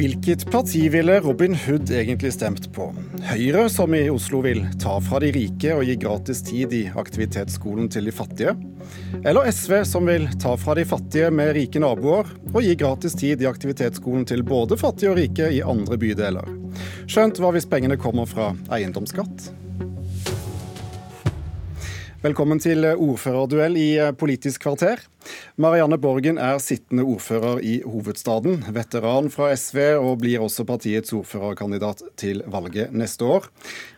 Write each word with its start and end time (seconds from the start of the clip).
Hvilket 0.00 0.50
parti 0.50 0.88
ville 0.88 1.20
Robin 1.20 1.54
Hood 1.54 1.90
egentlig 1.90 2.30
stemt 2.32 2.70
på? 2.72 2.86
Høyre, 3.28 3.66
som 3.68 3.92
i 3.92 4.06
Oslo 4.08 4.38
vil 4.40 4.62
ta 4.80 4.94
fra 5.04 5.20
de 5.20 5.28
rike 5.36 5.74
og 5.76 5.84
gi 5.84 5.98
gratis 6.00 6.40
tid 6.46 6.72
i 6.72 6.80
aktivitetsskolen 6.88 7.90
til 7.92 8.08
de 8.08 8.14
fattige? 8.16 8.54
Eller 9.20 9.52
SV, 9.52 9.82
som 9.84 10.08
vil 10.08 10.24
ta 10.40 10.54
fra 10.56 10.78
de 10.78 10.86
fattige 10.88 11.28
med 11.28 11.52
rike 11.58 11.84
naboer 11.84 12.32
og 12.48 12.62
gi 12.64 12.78
gratis 12.80 13.18
tid 13.20 13.44
i 13.44 13.50
aktivitetsskolen 13.50 14.24
til 14.24 14.40
både 14.40 14.80
fattige 14.80 15.12
og 15.12 15.20
rike 15.20 15.52
i 15.52 15.60
andre 15.60 16.00
bydeler? 16.00 16.48
Skjønt 17.04 17.44
hva 17.44 17.52
hvis 17.52 17.68
pengene 17.68 18.00
kommer 18.00 18.24
fra 18.30 18.54
eiendomsskatt? 18.72 19.50
Velkommen 22.20 22.58
til 22.60 22.84
ordførerduell 22.84 23.78
i 23.80 23.86
Politisk 24.20 24.66
kvarter. 24.66 25.00
Marianne 25.56 25.96
Borgen 25.96 26.36
er 26.36 26.58
sittende 26.60 27.06
ordfører 27.08 27.62
i 27.64 27.78
hovedstaden, 27.80 28.58
veteran 28.76 29.30
fra 29.32 29.46
SV 29.56 29.78
og 30.02 30.18
blir 30.20 30.44
også 30.44 30.66
partiets 30.68 31.14
ordførerkandidat 31.16 32.02
til 32.20 32.42
valget 32.44 32.92
neste 32.92 33.24
år. 33.24 33.48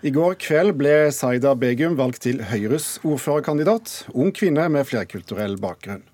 I 0.07 0.15
går 0.15 0.39
kveld 0.39 0.71
ble 0.79 0.95
Saida 1.11 1.57
Begum 1.59 1.99
valgt 1.99 2.23
til 2.29 2.45
Høyres 2.47 3.01
ordførerkandidat, 3.03 4.05
ung 4.15 4.31
kvinne 4.31 4.69
med 4.71 4.87
flerkulturell 4.87 5.59
bakgrunn. 5.59 6.07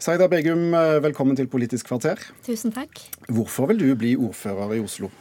Saida 0.00 0.32
Begum, 0.32 0.70
velkommen 1.04 1.36
til 1.36 1.52
Politisk 1.52 1.92
kvarter. 1.92 2.16
Tusen 2.48 2.72
takk. 2.72 2.96
Hvorfor 3.28 3.68
vil 3.74 3.84
du 3.84 3.92
bli 3.92 4.16
ordfører 4.16 4.78
i 4.78 4.80
Oslo? 4.80 5.12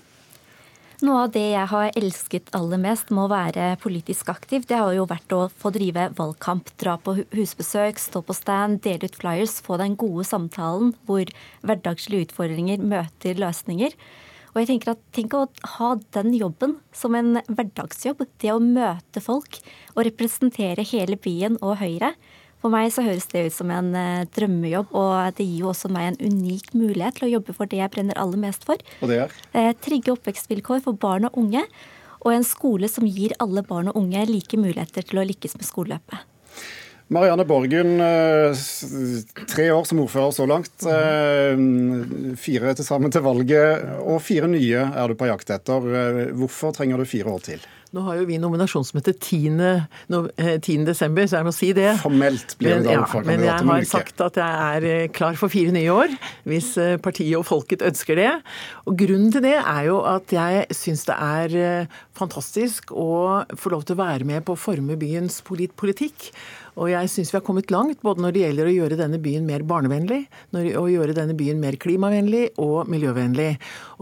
Noe 1.05 1.25
av 1.25 1.33
det 1.35 1.43
jeg 1.51 1.69
har 1.69 1.97
elsket 1.99 2.47
aller 2.57 2.79
mest 2.81 3.11
med 3.13 3.27
å 3.27 3.29
være 3.29 3.65
politisk 3.83 4.29
aktiv, 4.31 4.63
det 4.65 4.77
har 4.79 4.93
jo 4.95 5.03
vært 5.05 5.33
å 5.35 5.41
få 5.53 5.69
drive 5.75 6.07
valgkamp, 6.17 6.71
dra 6.81 6.95
på 6.97 7.13
husbesøk, 7.35 7.99
stå 8.01 8.23
på 8.25 8.33
stand, 8.33 8.79
dele 8.81 9.05
ut 9.05 9.17
flyers, 9.19 9.59
få 9.61 9.77
den 9.81 9.97
gode 10.01 10.25
samtalen 10.25 10.95
hvor 11.05 11.29
hverdagslige 11.67 12.29
utfordringer 12.29 12.81
møter 12.81 13.37
løsninger. 13.37 13.93
Og 14.55 14.61
jeg 14.63 14.71
tenker 14.71 14.95
at 14.95 15.03
Tenk 15.13 15.35
å 15.37 15.43
ha 15.75 15.91
den 16.15 16.33
jobben 16.39 16.77
som 16.95 17.13
en 17.19 17.41
hverdagsjobb. 17.51 18.23
Det 18.41 18.55
å 18.55 18.63
møte 18.63 19.21
folk 19.21 19.59
og 19.93 20.05
representere 20.07 20.87
hele 20.95 21.19
byen 21.21 21.59
og 21.59 21.77
Høyre. 21.83 22.15
For 22.65 22.73
meg 22.73 22.87
så 22.89 23.03
høres 23.05 23.27
det 23.29 23.43
ut 23.45 23.53
som 23.53 23.69
en 23.69 23.91
eh, 23.93 24.23
drømmejobb, 24.33 24.93
og 24.97 25.35
det 25.37 25.45
gir 25.45 25.67
jo 25.67 25.67
også 25.69 25.91
meg 25.93 26.07
en 26.07 26.31
unik 26.33 26.71
mulighet 26.73 27.19
til 27.19 27.27
å 27.27 27.29
jobbe 27.35 27.53
for 27.53 27.69
det 27.69 27.77
jeg 27.77 27.91
brenner 27.93 28.17
aller 28.17 28.41
mest 28.41 28.65
for. 28.65 28.81
Og 29.05 29.11
det 29.11 29.19
er? 29.21 29.35
Eh, 29.53 29.69
trygge 29.85 30.15
oppvekstvilkår 30.15 30.81
for 30.81 30.97
barn 30.97 31.27
og 31.29 31.37
unge, 31.37 31.61
og 32.25 32.31
en 32.33 32.47
skole 32.47 32.89
som 32.89 33.05
gir 33.05 33.35
alle 33.37 33.61
barn 33.67 33.91
og 33.91 33.99
unge 34.01 34.23
like 34.31 34.57
muligheter 34.57 35.05
til 35.05 35.21
å 35.21 35.27
lykkes 35.29 35.53
med 35.59 35.69
skoleløpet. 35.69 36.25
Marianne 37.13 37.45
Borgen, 37.45 38.01
eh, 38.01 38.65
tre 39.45 39.69
år 39.69 39.85
som 39.85 40.01
ordfører 40.01 40.33
så 40.33 40.49
langt. 40.49 40.89
Fire 42.41 42.73
til 42.73 42.89
sammen 42.89 43.13
til 43.13 43.27
valget, 43.29 43.85
og 44.01 44.23
fire 44.25 44.49
nye 44.49 44.89
er 44.89 45.05
du 45.05 45.13
på 45.13 45.29
jakt 45.29 45.53
etter. 45.53 46.33
Hvorfor 46.33 46.73
trenger 46.73 46.97
du 46.97 47.05
fire 47.13 47.29
år 47.29 47.45
til? 47.45 47.69
Nå 47.95 48.01
har 48.03 48.17
jo 48.19 48.25
vi 48.27 48.35
nominasjonsmøte 48.43 49.13
10. 49.13 49.53
10. 50.11 50.81
desember, 50.83 51.29
så 51.31 51.39
jeg 51.39 51.47
må 51.47 51.53
si 51.55 51.69
det. 51.77 51.93
Formelt 52.01 52.57
blir 52.59 52.81
det 52.81 52.89
da 52.89 52.97
ja, 52.97 53.21
Men 53.23 53.45
jeg 53.45 53.69
har 53.69 53.87
sagt 53.87 54.19
at 54.25 54.39
jeg 54.41 54.65
er 54.65 54.87
eh, 54.89 55.05
klar 55.15 55.39
for 55.39 55.53
fire 55.53 55.71
nye 55.71 55.93
år, 55.93 56.17
hvis 56.43 56.73
eh, 56.81 56.97
partiet 56.99 57.37
og 57.39 57.45
folket 57.47 57.85
ønsker 57.87 58.19
det. 58.19 58.33
Og 58.83 58.99
grunnen 58.99 59.31
til 59.31 59.45
det 59.47 59.55
er 59.61 59.87
jo 59.87 60.01
at 60.11 60.35
jeg 60.35 60.67
syns 60.75 61.07
det 61.07 61.15
er 61.15 61.55
eh, 61.61 61.95
fantastisk 62.19 62.91
å 62.91 63.45
få 63.55 63.71
lov 63.71 63.87
til 63.87 63.95
å 63.95 64.03
være 64.03 64.27
med 64.27 64.43
på 64.43 64.57
å 64.57 64.59
forme 64.59 64.99
byens 64.99 65.39
politikk. 65.47 66.33
Og 66.75 66.91
jeg 66.91 67.07
syns 67.11 67.31
vi 67.31 67.37
har 67.39 67.47
kommet 67.47 67.71
langt 67.71 68.01
både 68.03 68.23
når 68.23 68.35
det 68.35 68.43
gjelder 68.43 68.67
å 68.67 68.75
gjøre 68.75 68.99
denne 68.99 69.19
byen 69.23 69.47
mer 69.47 69.63
barnevennlig, 69.67 70.25
å 70.51 70.85
gjøre 70.91 71.15
denne 71.15 71.35
byen 71.37 71.61
mer 71.63 71.79
klimavennlig 71.79 72.49
og 72.59 72.91
miljøvennlig. 72.91 73.53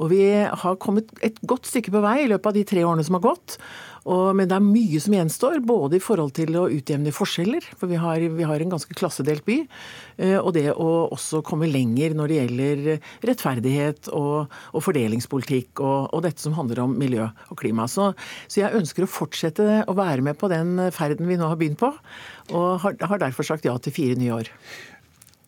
Og 0.02 0.10
vi 0.14 0.24
har 0.42 0.82
kommet 0.82 1.14
et 1.26 1.38
godt 1.46 1.70
stykke 1.70 1.94
på 1.94 2.02
vei 2.06 2.24
i 2.24 2.30
løpet 2.32 2.50
av 2.50 2.58
de 2.58 2.66
tre 2.74 2.86
årene 2.88 3.06
som 3.06 3.20
har 3.20 3.28
gått. 3.30 3.60
Og, 4.04 4.34
men 4.36 4.50
det 4.50 4.58
er 4.58 4.66
mye 4.66 5.00
som 5.04 5.16
gjenstår, 5.16 5.60
både 5.64 5.98
i 5.98 6.04
forhold 6.04 6.34
til 6.38 6.58
å 6.60 6.66
utjevne 6.72 7.14
forskjeller, 7.16 7.66
for 7.80 7.92
vi 7.92 8.00
har, 8.02 8.24
vi 8.36 8.48
har 8.48 8.64
en 8.64 8.74
ganske 8.76 8.98
klassedelt 8.98 9.46
by, 9.48 9.60
eh, 10.18 10.38
og 10.40 10.54
det 10.58 10.70
å 10.74 10.90
også 11.14 11.44
komme 11.48 11.70
lenger 11.72 12.16
når 12.18 12.32
det 12.32 12.40
gjelder 12.40 12.84
rettferdighet 13.30 14.12
og, 14.14 14.54
og 14.74 14.86
fordelingspolitikk 14.86 15.84
og, 15.84 16.10
og, 16.12 16.24
dette 16.28 16.44
som 16.44 16.56
handler 16.58 16.84
om 16.86 16.96
miljø 17.00 17.28
og 17.50 17.60
klima. 17.60 17.88
Så, 17.92 18.12
så, 18.48 18.64
jeg 18.64 18.80
ønsker 18.80 19.08
å 19.08 19.12
fortsette 19.12 19.84
å 19.88 19.98
være 19.98 20.26
med 20.26 20.40
på 20.40 20.52
den 20.52 20.78
ferden 20.96 21.30
vi 21.30 21.40
nå 21.40 21.52
har 21.52 21.60
begynt 21.60 21.82
på, 21.82 21.94
og 22.54 22.68
har, 22.84 22.98
har 23.08 23.24
derfor 23.24 23.48
sagt 23.48 23.68
ja 23.68 23.78
til 23.80 23.96
fire 23.96 24.20
nye 24.20 24.42
år. 24.42 24.52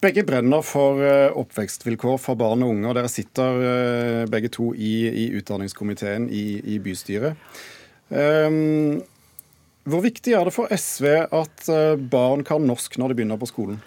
Begge 0.05 0.25
brenner 0.27 0.61
for 0.61 0.99
eh, 1.01 1.31
oppvekstvilkår 1.33 2.19
for 2.21 2.37
barn 2.37 2.65
og 2.65 2.75
unge. 2.75 2.89
og 2.89 2.97
Dere 2.97 3.09
sitter 3.09 3.61
eh, 3.65 4.25
begge 4.29 4.51
to 4.53 4.73
i, 4.75 5.07
i 5.09 5.25
utdanningskomiteen 5.39 6.27
i, 6.29 6.45
i 6.75 6.81
bystyret. 6.83 7.39
Um, 8.09 9.01
hvor 9.85 10.01
viktig 10.01 10.33
er 10.33 10.47
det 10.47 10.53
for 10.55 10.69
SV 10.73 11.05
at 11.29 11.67
eh, 11.69 11.97
barn 12.09 12.41
kan 12.45 12.63
norsk 12.65 12.97
når 12.97 13.11
de 13.11 13.17
begynner 13.19 13.37
på 13.37 13.49
skolen? 13.49 13.77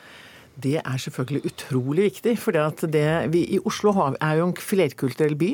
Det 0.58 0.78
er 0.80 0.98
selvfølgelig 0.98 1.52
utrolig 1.52 2.08
viktig. 2.08 2.34
For 2.42 2.56
i 2.56 3.60
Oslo 3.62 3.92
er 4.18 4.38
jo 4.40 4.48
en 4.48 4.56
flerkulturell 4.58 5.36
by 5.38 5.52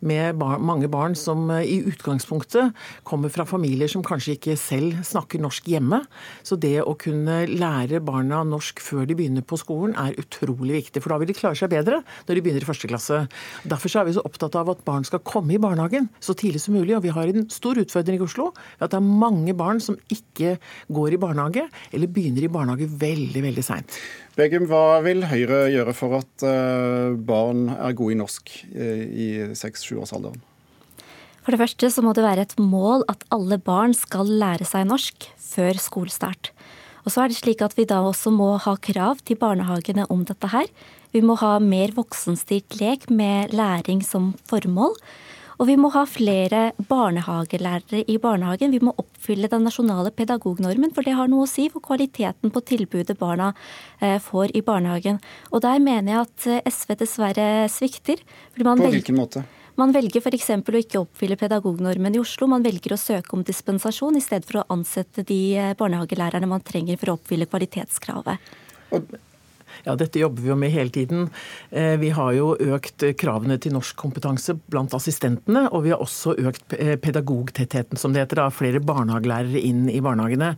med 0.00 0.38
bar, 0.40 0.58
mange 0.58 0.88
barn 0.88 1.14
som 1.18 1.50
eh, 1.52 1.66
i 1.68 1.76
utgangspunktet 1.84 2.72
kommer 3.04 3.28
fra 3.32 3.44
familier 3.44 3.90
som 3.90 4.04
kanskje 4.04 4.38
ikke 4.38 4.56
selv 4.56 5.02
snakker 5.04 5.42
norsk 5.42 5.68
hjemme. 5.68 6.00
Så 6.42 6.56
det 6.56 6.78
å 6.82 6.96
kunne 7.00 7.42
lære 7.50 8.00
barna 8.04 8.40
norsk 8.48 8.80
før 8.80 9.04
de 9.08 9.16
begynner 9.18 9.44
på 9.44 9.58
skolen 9.60 9.92
er 10.00 10.16
utrolig 10.20 10.78
viktig. 10.78 11.02
For 11.04 11.12
da 11.12 11.20
vil 11.20 11.30
de 11.30 11.36
klare 11.36 11.58
seg 11.60 11.72
bedre 11.72 12.00
når 12.00 12.32
de 12.32 12.44
begynner 12.46 12.64
i 12.64 12.70
første 12.70 12.90
klasse. 12.90 13.20
Derfor 13.68 14.00
er 14.00 14.08
vi 14.08 14.16
så 14.16 14.24
opptatt 14.24 14.56
av 14.58 14.72
at 14.72 14.82
barn 14.88 15.06
skal 15.06 15.22
komme 15.26 15.54
i 15.54 15.60
barnehagen 15.62 16.08
så 16.18 16.34
tidlig 16.34 16.64
som 16.64 16.78
mulig. 16.78 16.96
Og 16.96 17.04
vi 17.04 17.14
har 17.14 17.30
en 17.30 17.46
stor 17.52 17.78
utfordring 17.84 18.18
i 18.20 18.24
Oslo 18.24 18.50
ved 18.56 18.88
at 18.88 18.96
det 18.96 19.02
er 19.02 19.12
mange 19.26 19.54
barn 19.58 19.84
som 19.84 20.00
ikke 20.10 20.56
går 20.88 21.14
i 21.14 21.20
barnehage, 21.20 21.68
eller 21.92 22.10
begynner 22.10 22.48
i 22.48 22.52
barnehage 22.52 22.88
veldig, 23.00 23.44
veldig 23.50 23.64
seint. 23.66 24.00
Begum, 24.40 24.64
hva 24.70 25.02
vil 25.04 25.26
Høyre 25.28 25.66
gjøre 25.68 25.92
for 25.92 26.16
at 26.16 26.44
eh, 26.48 27.12
barn 27.28 27.66
er 27.74 27.92
gode 27.98 28.14
i 28.14 28.16
norsk 28.16 28.48
eh, 28.72 29.02
i 29.04 29.26
seks-sjuårsalderen? 29.58 30.38
For 31.44 31.52
det 31.52 31.60
første 31.60 31.90
så 31.92 32.04
må 32.04 32.14
det 32.16 32.24
være 32.24 32.46
et 32.46 32.54
mål 32.56 33.04
at 33.12 33.26
alle 33.34 33.58
barn 33.60 33.92
skal 33.96 34.30
lære 34.40 34.64
seg 34.64 34.86
norsk 34.88 35.26
før 35.44 35.80
skolestart. 35.82 36.54
Og 37.04 37.12
så 37.12 37.24
er 37.24 37.32
det 37.32 37.36
slik 37.36 37.60
at 37.66 37.76
vi 37.76 37.84
da 37.90 38.00
også 38.06 38.32
må 38.32 38.54
ha 38.64 38.78
krav 38.80 39.20
til 39.28 39.36
barnehagene 39.40 40.06
om 40.08 40.24
dette 40.28 40.48
her. 40.54 40.72
Vi 41.12 41.20
må 41.20 41.36
ha 41.42 41.58
mer 41.60 41.92
voksenstyrt 41.96 42.78
lek 42.80 43.10
med 43.12 43.52
læring 43.52 44.00
som 44.06 44.32
formål. 44.48 44.96
Og 45.60 45.68
vi 45.68 45.76
må 45.76 45.90
ha 45.92 46.06
flere 46.08 46.70
barnehagelærere 46.88 48.06
i 48.08 48.16
barnehagen. 48.20 48.72
Vi 48.72 48.80
må 48.80 48.94
oppfylle 48.96 49.50
den 49.52 49.66
nasjonale 49.68 50.08
pedagognormen, 50.16 50.94
for 50.96 51.04
det 51.04 51.18
har 51.18 51.28
noe 51.28 51.44
å 51.44 51.50
si 51.50 51.66
for 51.72 51.84
kvaliteten 51.84 52.52
på 52.54 52.62
tilbudet 52.64 53.18
barna 53.20 53.50
eh, 54.00 54.16
får 54.24 54.56
i 54.56 54.64
barnehagen. 54.64 55.20
Og 55.52 55.60
der 55.66 55.82
mener 55.84 56.14
jeg 56.14 56.24
at 56.24 56.48
eh, 56.48 56.72
SV 56.72 56.96
dessverre 57.02 57.48
svikter. 57.68 58.24
på 58.56 58.92
hvilken 58.96 59.20
måte? 59.20 59.44
Man 59.76 59.92
velger 59.92 60.24
f.eks. 60.24 60.50
å 60.56 60.80
ikke 60.80 61.04
oppfylle 61.04 61.36
pedagognormen 61.40 62.16
i 62.16 62.20
Oslo. 62.20 62.48
Man 62.48 62.64
velger 62.64 62.96
å 62.96 63.00
søke 63.00 63.36
om 63.36 63.44
dispensasjon 63.44 64.16
i 64.16 64.24
stedet 64.24 64.48
for 64.48 64.62
å 64.62 64.68
ansette 64.72 65.28
de 65.28 65.40
eh, 65.60 65.74
barnehagelærerne 65.76 66.48
man 66.48 66.64
trenger 66.64 66.96
for 67.00 67.12
å 67.12 67.20
oppfylle 67.20 67.48
kvalitetskravet. 67.52 68.52
Og 68.96 69.12
ja, 69.86 69.96
dette 69.98 70.20
jobber 70.20 70.44
vi 70.44 70.52
jo 70.52 70.58
med 70.58 70.72
hele 70.74 70.92
tiden. 70.94 71.28
Eh, 71.70 71.96
vi 72.00 72.12
har 72.16 72.32
jo 72.36 72.52
økt 72.54 73.04
kravene 73.20 73.58
til 73.62 73.74
norskkompetanse 73.76 74.56
blant 74.70 74.94
assistentene, 74.96 75.66
og 75.70 75.84
vi 75.86 75.94
har 75.94 76.02
også 76.02 76.36
økt 76.38 76.76
eh, 76.78 76.96
pedagogtettheten, 77.00 78.00
som 78.00 78.14
det 78.14 78.24
heter, 78.24 78.42
da, 78.42 78.48
flere 78.54 78.82
barnehagelærere 78.84 79.60
inn 79.60 79.86
i 79.92 80.00
barnehagene. 80.04 80.52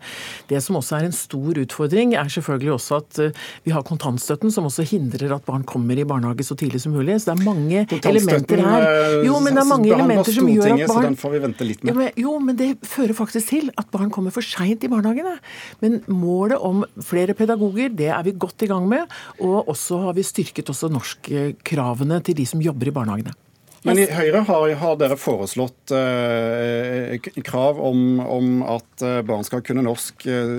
Det 0.51 0.63
som 0.65 0.79
også 0.81 0.99
er 0.99 1.09
en 1.09 1.17
stor 1.17 1.63
utfordring, 1.63 2.17
er 2.19 2.31
selvfølgelig 2.33 2.75
også 2.77 3.01
at 3.01 3.23
eh, 3.23 3.43
vi 3.67 3.75
har 3.75 3.87
kontantstøtten, 3.87 4.53
som 4.55 4.69
også 4.69 4.87
hindrer 4.93 5.37
at 5.37 5.47
barn 5.49 5.67
kommer 5.69 5.99
i 5.99 6.07
barnehage 6.09 6.47
så 6.47 6.57
tidlig 6.59 6.83
som 6.85 6.97
mulig. 6.97 7.21
Så 7.23 7.33
det 7.33 7.39
er 7.39 7.47
mange 7.47 7.87
elementer 8.01 8.65
her. 8.67 8.89
Jo, 9.27 9.39
men 9.43 9.57
det 9.57 9.65
er 9.65 9.71
mange 9.71 9.93
elementer 9.93 10.37
som 10.37 10.51
gjør 10.51 10.77
at 10.77 10.87
barn 10.91 11.19
får 11.19 11.37
vi 11.37 11.43
vente 11.47 11.69
litt 11.69 11.85
med. 11.85 11.93
Jo 11.93 11.99
men, 11.99 12.11
jo, 12.25 12.37
men 12.43 12.59
det 12.59 12.71
fører 12.89 13.17
faktisk 13.17 13.53
til 13.53 13.71
at 13.79 13.89
barn 13.93 14.11
kommer 14.15 14.35
for 14.35 14.45
seint 14.45 14.85
i 14.85 14.91
barnehagene. 14.93 15.37
Men 15.83 16.01
målet 16.11 16.63
om 16.63 16.85
flere 17.05 17.37
pedagoger, 17.39 17.93
det 17.97 18.11
er 18.13 18.23
vi 18.27 18.35
godt 18.45 18.65
i 18.67 18.71
gang 18.71 18.89
med. 18.91 19.12
Og 19.43 19.71
også 19.73 20.03
har 20.07 20.19
vi 20.19 20.27
styrket 20.27 20.71
også 20.73 20.91
norskkravene 20.93 22.21
til 22.27 22.39
de 22.39 22.47
som 22.49 22.63
jobber 22.65 22.91
i 22.91 22.95
barnehagene. 22.95 23.35
Men 23.83 23.99
i 23.99 24.07
Høyre 24.07 24.45
har, 24.47 24.69
har 24.79 24.99
dere 25.01 25.17
foreslått 25.19 25.91
eh, 25.97 27.17
krav 27.43 27.81
om, 27.83 28.21
om, 28.23 28.53
at 28.77 29.03
eh, 29.03 29.19
barn 29.27 29.43
skal 29.47 29.65
kunne 29.67 29.83
norsk. 29.83 30.23
Eh, 30.31 30.53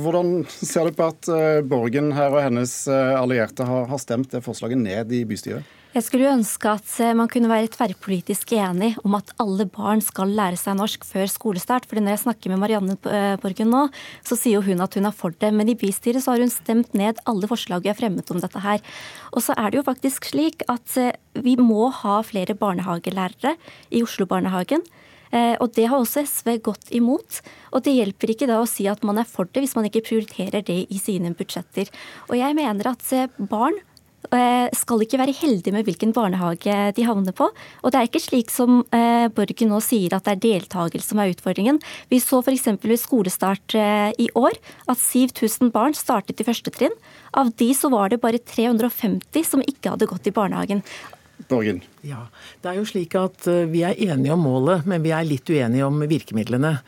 hvordan 0.00 0.38
ser 0.48 0.88
du 0.88 0.96
på 0.96 1.10
at 1.12 1.28
eh, 1.28 1.60
Borgen 1.68 2.14
her 2.16 2.32
og 2.32 2.40
hennes 2.46 2.72
allierte 2.88 3.68
har, 3.68 3.84
har 3.92 4.00
stemt 4.00 4.32
det 4.32 4.40
forslaget 4.46 4.80
ned 4.80 5.12
i 5.12 5.20
bystyret? 5.28 5.68
Jeg 5.92 6.06
skulle 6.06 6.30
ønske 6.32 6.70
at 6.72 6.88
eh, 7.04 7.12
man 7.12 7.28
kunne 7.28 7.50
være 7.50 7.68
tverrpolitisk 7.74 8.54
enig 8.56 8.94
om 9.04 9.12
at 9.18 9.28
alle 9.42 9.66
barn 9.68 10.00
skal 10.00 10.30
lære 10.32 10.56
seg 10.56 10.78
norsk 10.78 11.04
før 11.04 11.28
skolestart. 11.28 11.84
Fordi 11.84 12.00
når 12.00 12.14
jeg 12.14 12.22
snakker 12.22 12.48
med 12.48 12.62
Marianne 12.62 12.96
eh, 13.12 13.34
Borgen 13.42 13.68
nå, 13.68 13.82
så 14.24 14.38
sier 14.40 14.64
hun 14.64 14.80
at 14.80 14.96
hun 14.96 15.10
er 15.10 15.12
for 15.12 15.36
det. 15.36 15.50
Men 15.52 15.68
i 15.68 15.76
bystyret 15.76 16.24
så 16.24 16.32
har 16.32 16.40
hun 16.40 16.54
stemt 16.54 16.96
ned 16.96 17.20
alle 17.28 17.50
forslag 17.50 17.84
vi 17.84 17.92
har 17.92 18.00
fremmet 18.00 18.32
om 18.32 18.40
dette 18.40 18.64
her. 18.64 18.80
Og 19.36 19.44
så 19.44 19.52
er 19.52 19.68
det 19.68 19.82
jo 19.82 19.84
faktisk 19.90 20.32
slik 20.32 20.64
at 20.72 20.96
eh, 20.96 21.12
vi 21.44 21.58
må 21.60 21.90
ha 22.00 22.22
flere 22.24 22.56
barnehagelærere 22.56 23.58
i 23.92 24.04
Oslo-barnehagen. 24.04 24.88
Og 25.32 25.70
det 25.72 25.86
har 25.88 25.96
også 25.96 26.26
SV 26.28 26.58
gått 26.60 26.90
imot. 26.92 27.38
Og 27.72 27.80
det 27.86 27.94
hjelper 27.96 28.34
ikke 28.34 28.48
da 28.50 28.58
å 28.60 28.66
si 28.68 28.84
at 28.90 29.00
man 29.00 29.16
er 29.16 29.24
for 29.24 29.48
det, 29.48 29.62
hvis 29.64 29.72
man 29.78 29.86
ikke 29.88 30.02
prioriterer 30.04 30.60
det 30.60 30.76
i 30.92 30.98
sine 31.00 31.32
budsjetter. 31.32 31.88
Og 32.28 32.36
jeg 32.36 32.52
mener 32.58 32.90
at 32.90 33.14
barn 33.40 33.78
skal 34.72 35.02
ikke 35.02 35.18
være 35.20 35.34
heldige 35.34 35.74
med 35.74 35.84
hvilken 35.84 36.12
barnehage 36.14 36.92
de 36.96 37.04
havner 37.04 37.34
på. 37.36 37.48
Og 37.82 37.92
det 37.92 37.98
er 37.98 38.08
ikke 38.08 38.22
slik 38.22 38.52
som 38.54 38.82
eh, 38.94 39.26
Borgen 39.34 39.72
nå 39.72 39.80
sier 39.84 40.14
at 40.14 40.24
det 40.24 40.34
er 40.36 40.42
deltakelse 40.46 41.12
som 41.12 41.20
er 41.22 41.32
utfordringen. 41.34 41.80
Vi 42.08 42.20
så 42.22 42.40
f.eks. 42.42 42.68
ved 42.80 43.00
skolestart 43.00 43.76
eh, 43.78 44.12
i 44.22 44.28
år 44.38 44.56
at 44.88 45.00
7000 45.00 45.72
barn 45.74 45.96
startet 45.98 46.40
i 46.40 46.46
første 46.46 46.72
trinn. 46.74 46.94
Av 47.34 47.50
de 47.50 47.72
så 47.76 47.90
var 47.92 48.12
det 48.12 48.22
bare 48.22 48.40
350 48.40 49.48
som 49.48 49.64
ikke 49.66 49.94
hadde 49.94 50.08
gått 50.10 50.30
i 50.30 50.34
barnehagen. 50.34 50.84
Borgen. 51.50 51.82
Ja, 52.06 52.26
det 52.62 52.70
er 52.70 52.78
jo 52.80 52.86
slik 52.88 53.14
at 53.18 53.46
Vi 53.70 53.84
er 53.86 53.98
enige 53.98 54.34
om 54.34 54.42
målet, 54.42 54.86
men 54.90 55.04
vi 55.04 55.12
er 55.14 55.26
litt 55.26 55.48
uenige 55.50 55.86
om 55.86 56.00
virkemidlene. 56.10 56.78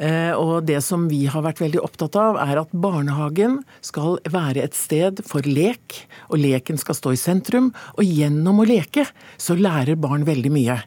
Eh, 0.00 0.32
og 0.32 0.64
Det 0.64 0.80
som 0.84 1.08
vi 1.10 1.26
har 1.28 1.44
vært 1.44 1.60
veldig 1.60 1.80
opptatt 1.84 2.16
av, 2.16 2.38
er 2.40 2.62
at 2.62 2.72
barnehagen 2.72 3.60
skal 3.84 4.16
være 4.24 4.64
et 4.64 4.76
sted 4.76 5.20
for 5.28 5.44
lek. 5.44 6.06
Og 6.32 6.40
leken 6.40 6.80
skal 6.80 6.96
stå 6.96 7.12
i 7.12 7.20
sentrum. 7.20 7.70
Og 7.98 8.04
gjennom 8.08 8.62
å 8.62 8.68
leke 8.68 9.04
så 9.36 9.58
lærer 9.58 10.00
barn 10.00 10.24
veldig 10.24 10.52
mye. 10.54 10.78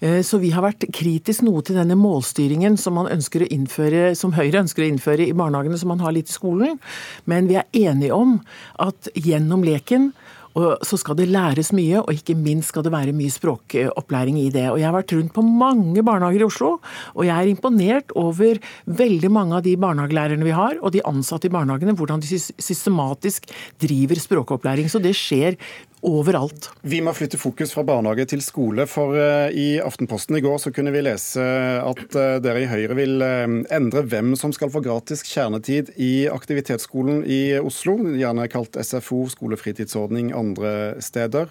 Eh, 0.00 0.20
så 0.26 0.40
vi 0.42 0.50
har 0.50 0.66
vært 0.66 0.88
kritisk 0.90 1.46
noe 1.46 1.62
til 1.62 1.78
denne 1.78 1.98
målstyringen 1.98 2.78
som, 2.80 2.98
man 2.98 3.10
ønsker 3.12 3.44
å 3.44 3.50
innføre, 3.54 4.14
som 4.18 4.34
Høyre 4.34 4.64
ønsker 4.64 4.82
å 4.82 4.90
innføre 4.90 5.28
i 5.28 5.36
barnehagene, 5.36 5.78
som 5.78 5.92
man 5.94 6.02
har 6.02 6.16
litt 6.16 6.32
i 6.32 6.34
skolen. 6.34 6.80
Men 7.24 7.46
vi 7.46 7.60
er 7.60 7.70
enige 7.70 8.16
om 8.16 8.40
at 8.82 9.12
gjennom 9.14 9.62
leken 9.66 10.10
og 10.56 10.84
så 10.86 10.96
skal 11.00 11.18
det 11.18 11.28
læres 11.28 11.72
mye, 11.76 12.00
og 12.00 12.12
ikke 12.14 12.36
minst 12.38 12.72
skal 12.72 12.86
det 12.86 12.92
være 12.94 13.14
mye 13.16 13.32
språkopplæring 13.32 14.38
i 14.40 14.48
det. 14.54 14.66
Og 14.70 14.80
Jeg 14.80 14.88
har 14.88 14.96
vært 14.96 15.12
rundt 15.12 15.34
på 15.36 15.44
mange 15.44 16.04
barnehager 16.06 16.44
i 16.44 16.48
Oslo, 16.48 16.76
og 17.14 17.26
jeg 17.26 17.36
er 17.36 17.50
imponert 17.50 18.14
over 18.16 18.60
veldig 18.86 19.30
mange 19.32 19.58
av 19.58 19.66
de 19.66 19.76
barnehagelærerne 19.76 20.46
vi 20.46 20.56
har, 20.56 20.80
og 20.80 20.94
de 20.96 21.04
ansatte 21.04 21.50
i 21.50 21.52
barnehagene, 21.52 21.96
hvordan 21.96 22.24
de 22.24 22.40
systematisk 22.40 23.50
driver 23.82 24.22
språkopplæring. 24.22 24.88
Så 24.88 25.02
det 25.02 25.12
skjer 25.18 25.60
overalt. 26.06 26.70
Vi 26.86 27.00
må 27.04 27.12
flytte 27.16 27.38
fokus 27.40 27.72
fra 27.74 27.84
barnehage 27.86 28.28
til 28.30 28.42
skole, 28.44 28.86
for 28.90 29.16
eh, 29.18 29.50
i 29.50 29.66
Aftenposten 29.82 30.38
i 30.38 30.42
går 30.44 30.58
så 30.62 30.72
kunne 30.74 30.94
vi 30.94 31.02
lese 31.04 31.42
at 31.82 32.16
eh, 32.16 32.38
dere 32.44 32.62
i 32.62 32.70
Høyre 32.70 32.96
vil 32.98 33.24
eh, 33.26 33.58
endre 33.74 34.04
hvem 34.06 34.34
som 34.38 34.54
skal 34.54 34.70
få 34.72 34.82
gratis 34.86 35.24
kjernetid 35.26 35.92
i 35.98 36.28
aktivitetsskolen 36.30 37.24
i 37.26 37.58
Oslo, 37.58 37.98
gjerne 38.14 38.48
kalt 38.52 38.78
SFO, 38.78 39.24
skolefritidsordning 39.34 40.32
andre 40.36 40.96
steder. 41.02 41.50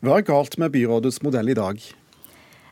Hva 0.00 0.20
er 0.20 0.28
galt 0.28 0.56
med 0.60 0.72
byrådets 0.74 1.20
modell 1.26 1.52
i 1.52 1.58
dag? 1.58 1.90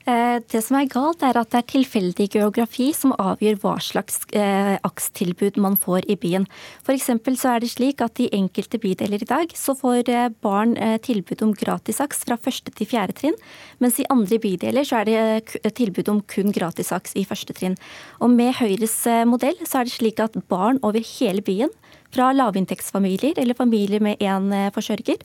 Eh, 0.09 0.39
det 0.49 0.61
som 0.65 0.79
er 0.79 0.89
galt, 0.89 1.21
er 1.27 1.37
at 1.37 1.51
det 1.53 1.59
er 1.59 1.67
tilfeldig 1.69 2.29
geografi 2.33 2.87
som 2.97 3.13
avgjør 3.21 3.59
hva 3.61 3.75
slags 3.83 4.23
akstilbud 4.25 4.87
AKS-tilbud 4.89 5.59
man 5.61 5.77
får 5.77 6.07
i 6.09 6.17
byen. 6.17 6.47
F.eks. 6.87 7.11
så 7.37 7.51
er 7.53 7.61
det 7.61 7.71
slik 7.73 8.01
at 8.05 8.21
i 8.23 8.31
enkelte 8.33 8.81
bydeler 8.81 9.21
i 9.21 9.29
dag 9.29 9.53
så 9.59 9.75
får 9.77 10.09
eh, 10.09 10.31
barn 10.45 10.77
tilbud 11.05 11.45
om 11.45 11.53
gratis 11.53 12.01
AKS 12.01 12.25
fra 12.25 12.39
første 12.41 12.73
til 12.73 12.89
fjerde 12.89 13.19
trinn, 13.21 13.37
mens 13.83 14.01
i 14.01 14.09
andre 14.09 14.41
bydeler 14.41 14.89
så 14.89 15.03
er 15.03 15.11
det 15.11 15.77
tilbud 15.77 16.09
om 16.09 16.23
kun 16.25 16.55
gratis 16.57 16.93
AKS 16.95 17.19
i 17.21 17.27
første 17.29 17.57
trinn. 17.59 17.77
Og 18.25 18.33
med 18.33 18.57
Høyres 18.63 19.03
modell 19.29 19.61
så 19.65 19.83
er 19.83 19.89
det 19.89 19.97
slik 19.99 20.25
at 20.25 20.39
barn 20.49 20.81
over 20.83 21.05
hele 21.19 21.45
byen, 21.45 21.75
fra 22.09 22.31
lavinntektsfamilier 22.33 23.37
eller 23.37 23.57
familier 23.59 24.01
med 24.01 24.23
én 24.25 24.49
forsørger, 24.73 25.21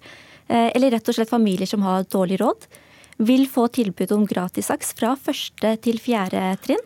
eller 0.52 0.92
rett 0.92 1.08
og 1.08 1.16
slett 1.16 1.32
familier 1.32 1.70
som 1.70 1.86
har 1.88 2.04
dårlig 2.12 2.42
råd, 2.42 2.68
vil 3.28 3.46
få 3.50 3.68
tilbud 3.74 4.12
om 4.16 4.26
gratisaks 4.30 4.94
fra 4.98 5.14
første 5.20 5.76
til 5.84 6.00
fjerde 6.02 6.42
trinn. 6.64 6.82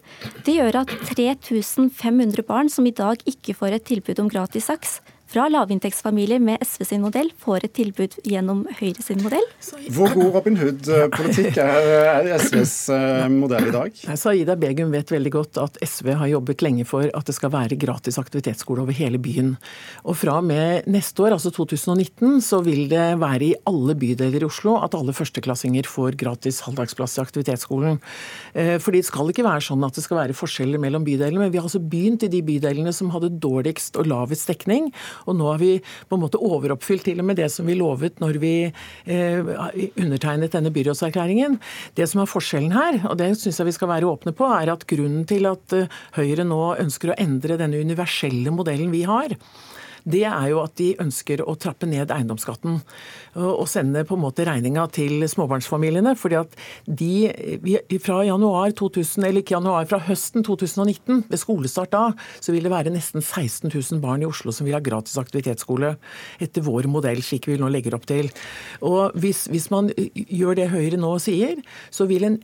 Det 0.46 0.58
gjør 0.58 0.82
at 0.84 0.94
3500 1.12 2.46
barn 2.48 2.72
som 2.72 2.88
i 2.88 2.96
dag 2.96 3.22
ikke 3.30 3.56
får 3.58 3.78
et 3.78 3.88
tilbud 3.88 4.22
om 4.24 4.32
gratisaks, 4.32 5.00
fra 5.28 5.48
lavinntektsfamilier 5.52 6.40
med 6.40 6.62
SV 6.64 6.86
sin 6.88 7.02
modell 7.04 7.30
får 7.42 7.66
et 7.68 7.74
tilbud 7.76 8.16
gjennom 8.28 8.62
Høyre 8.80 9.04
sin 9.04 9.20
modell. 9.20 9.44
Hvor 9.92 10.14
god 10.16 10.30
Robin 10.38 10.56
Hood-politikk 10.60 11.58
er 11.64 12.30
SVs 12.40 12.76
eh, 12.96 13.26
modell 13.32 13.68
i 13.68 13.74
dag? 13.76 14.00
Saida 14.20 14.56
Begum 14.60 14.94
vet 14.96 15.12
veldig 15.12 15.34
godt 15.36 15.60
at 15.60 15.80
SV 15.84 16.14
har 16.22 16.32
jobbet 16.32 16.64
lenge 16.64 16.86
for 16.88 17.12
at 17.12 17.28
det 17.28 17.36
skal 17.36 17.52
være 17.54 17.80
gratis 17.80 18.20
aktivitetsskole 18.22 18.86
over 18.86 18.96
hele 18.96 19.20
byen. 19.20 19.56
Og 20.08 20.16
fra 20.22 20.38
og 20.40 20.48
med 20.48 20.88
neste 20.88 21.26
år, 21.26 21.36
altså 21.36 21.52
2019, 21.52 22.40
så 22.46 22.62
vil 22.64 22.88
det 22.92 23.06
være 23.20 23.50
i 23.50 23.54
alle 23.68 23.98
bydeler 24.00 24.46
i 24.46 24.48
Oslo 24.48 24.78
at 24.80 24.96
alle 24.96 25.16
førsteklassinger 25.18 25.90
får 25.92 26.16
gratis 26.20 26.62
halvdagsplass 26.68 27.18
i 27.20 27.24
aktivitetsskolen. 27.26 28.00
Eh, 28.56 28.78
fordi 28.84 29.04
det 29.04 29.12
skal 29.12 29.36
ikke 29.36 29.48
være 29.48 29.68
sånn 29.68 29.84
at 29.88 30.00
det 30.00 30.06
skal 30.08 30.22
være 30.22 30.38
forskjeller 30.38 30.82
mellom 30.82 31.04
bydelene, 31.08 31.44
men 31.44 31.52
vi 31.52 31.60
har 31.60 31.68
altså 31.68 31.84
begynt 31.84 32.24
i 32.24 32.32
de 32.32 32.44
bydelene 32.48 32.96
som 32.96 33.12
hadde 33.12 33.36
dårligst 33.44 34.00
og 34.00 34.08
lavest 34.08 34.48
dekning. 34.48 34.94
Og 35.26 35.38
nå 35.38 35.50
har 35.52 35.62
vi 35.62 35.72
på 35.82 36.18
en 36.18 36.24
måte 36.24 36.42
overoppfylt 36.42 37.08
til 37.08 37.22
og 37.24 37.30
med 37.30 37.40
det 37.40 37.50
som 37.54 37.68
vi 37.68 37.78
lovet 37.80 38.22
når 38.24 38.40
vi 38.42 38.54
eh, 38.68 39.54
undertegnet 39.98 40.54
denne 40.54 40.74
byrådserklæringen. 40.76 41.58
Det 41.98 42.08
som 42.10 42.24
er 42.24 42.32
forskjellen 42.32 42.76
her, 42.76 43.02
og 43.10 43.18
det 43.20 43.34
syns 43.40 43.62
jeg 43.62 43.72
vi 43.72 43.78
skal 43.78 43.92
være 43.92 44.10
åpne 44.10 44.36
på, 44.38 44.48
er 44.54 44.74
at 44.74 44.86
grunnen 44.90 45.26
til 45.30 45.50
at 45.50 45.78
eh, 45.78 45.90
Høyre 46.18 46.46
nå 46.48 46.62
ønsker 46.82 47.14
å 47.14 47.20
endre 47.20 47.58
denne 47.60 47.82
universelle 47.82 48.54
modellen 48.54 48.94
vi 48.94 49.04
har, 49.08 49.36
det 50.08 50.24
er 50.30 50.48
jo 50.52 50.62
at 50.64 50.76
de 50.80 50.94
ønsker 51.04 51.42
å 51.44 51.56
trappe 51.60 51.88
ned 51.90 52.12
eiendomsskatten. 52.14 52.80
Og 53.38 53.66
sende 53.70 54.06
på 54.08 54.16
en 54.16 54.24
måte 54.24 54.46
regninga 54.48 54.86
til 54.96 55.26
småbarnsfamiliene. 55.28 56.16
fordi 56.16 56.38
at 56.40 56.56
de 56.88 58.00
fra 58.00 58.22
januar 58.24 58.72
2000, 58.72 59.26
eller 59.28 59.44
ikke 59.44 59.58
januar, 59.58 59.86
fra 59.90 60.00
høsten 60.00 60.46
2019, 60.48 61.26
ved 61.30 61.40
skolestart 61.40 61.92
da, 61.92 62.14
så 62.40 62.56
vil 62.56 62.64
det 62.64 62.72
være 62.72 62.94
nesten 62.94 63.22
16 63.22 63.70
000 63.74 64.02
barn 64.02 64.24
i 64.24 64.30
Oslo 64.30 64.52
som 64.56 64.66
vil 64.68 64.78
ha 64.78 64.82
gratis 64.84 65.18
aktivitetsskole. 65.20 65.96
Etter 66.40 66.64
vår 66.64 66.88
modell, 66.92 67.22
slik 67.22 67.50
vi 67.50 67.60
nå 67.60 67.70
legger 67.74 67.98
opp 67.98 68.08
til. 68.08 68.32
Og 68.88 69.12
hvis, 69.20 69.46
hvis 69.52 69.70
man 69.74 69.92
gjør 70.16 70.58
det 70.58 70.70
Høyre 70.72 71.00
nå 71.00 71.14
sier, 71.24 71.60
så 71.92 72.08
vil 72.08 72.26
en 72.28 72.40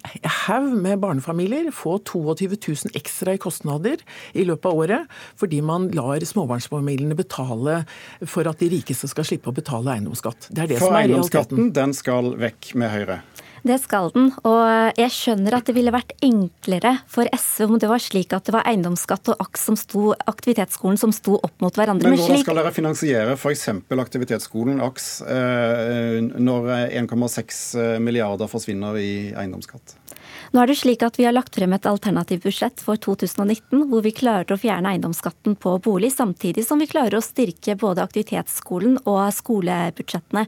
haug 0.45 0.73
med 0.75 0.99
barnefamilier 1.03 1.71
få 1.71 1.97
22 2.03 2.59
000 2.59 2.99
ekstra 2.99 3.37
i 3.37 3.41
kostnader 3.41 4.03
i 4.35 4.45
løpet 4.47 4.69
av 4.69 4.83
året, 4.83 5.17
fordi 5.39 5.61
man 5.63 5.89
lar 5.95 6.23
småbarnsfamiliene 6.27 7.15
betale 7.17 7.52
betale 7.53 7.85
for 8.25 8.47
at 8.47 8.59
de 8.59 8.69
rikeste 8.69 9.07
skal 9.07 9.25
slippe 9.25 9.49
å 9.49 9.53
betale 9.53 9.93
eiendomsskatt. 9.95 10.49
Det 10.49 10.63
er 10.63 10.67
det 10.67 10.79
for 10.79 10.87
som 10.87 10.97
er 10.97 11.07
eiendomsskatten, 11.07 11.73
den 11.73 11.93
skal 11.93 12.35
vekk 12.39 12.73
med 12.75 12.91
Høyre? 12.91 13.21
Det 13.63 13.77
skal 13.79 14.11
den. 14.11 14.29
Og 14.43 14.99
jeg 14.99 15.11
skjønner 15.15 15.55
at 15.55 15.69
det 15.69 15.75
ville 15.77 15.93
vært 15.95 16.11
enklere 16.25 16.97
for 17.11 17.29
SV 17.31 17.69
om 17.69 17.77
det 17.79 17.89
var 17.91 18.03
slik 18.03 18.35
at 18.35 18.49
det 18.49 18.55
var 18.55 18.67
eiendomsskatt 18.67 19.31
og 19.31 19.43
AKS 19.45 19.65
som 19.69 19.79
sto, 19.79 20.11
aktivitetsskolen 20.27 20.99
som 20.99 21.15
sto 21.15 21.37
opp 21.39 21.63
mot 21.63 21.79
hverandre. 21.79 22.11
Men 22.11 22.19
hvordan 22.19 22.43
skal 22.43 22.59
dere 22.59 22.75
finansiere 22.75 23.37
f.eks. 23.39 23.69
aktivitetsskolen 24.03 24.83
AKS 24.83 25.09
eh, 25.31 26.19
når 26.35 26.71
1,6 26.91 27.63
milliarder 28.03 28.51
forsvinner 28.51 28.99
i 28.99 29.13
eiendomsskatt? 29.31 29.97
Nå 30.53 30.61
er 30.61 30.69
det 30.69 30.77
slik 30.77 31.01
at 31.05 31.15
Vi 31.17 31.25
har 31.25 31.33
lagt 31.33 31.55
frem 31.55 31.73
et 31.73 31.87
alternativt 31.89 32.43
budsjett 32.45 32.83
for 32.83 32.99
2019 33.01 33.87
hvor 33.89 34.03
vi 34.05 34.13
klarer 34.13 34.53
å 34.53 34.59
fjerne 34.59 34.91
eiendomsskatten 34.91 35.55
på 35.57 35.77
bolig, 35.83 36.11
samtidig 36.13 36.65
som 36.67 36.81
vi 36.83 36.89
klarer 36.91 37.17
å 37.17 37.25
styrke 37.25 37.77
både 37.79 38.03
aktivitetsskolen 38.03 38.99
og 39.07 39.23
skolebudsjettene. 39.33 40.45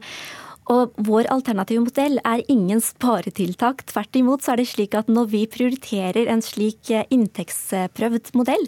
Og 0.72 0.96
Vår 1.06 1.28
alternative 1.30 1.84
modell 1.84 2.18
er 2.26 2.42
ingen 2.50 2.80
sparetiltak. 2.82 3.84
Tvert 3.86 4.18
imot 4.18 4.42
så 4.42 4.54
er 4.54 4.62
det 4.62 4.68
slik 4.72 4.96
at 4.98 5.10
når 5.12 5.28
vi 5.30 5.44
prioriterer 5.50 6.26
en 6.32 6.42
slik 6.42 6.90
eh, 6.90 7.06
inntektsprøvd 7.14 8.32
modell, 8.34 8.66